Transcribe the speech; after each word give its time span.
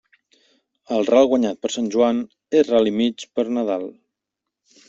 El 0.95 1.05
ral 1.09 1.29
guanyat 1.33 1.59
per 1.65 1.71
Sant 1.75 1.89
Joan, 1.97 2.23
és 2.63 2.73
ral 2.75 2.93
i 2.93 2.97
mig 2.99 3.27
per 3.37 3.47
Nadal. 3.59 3.89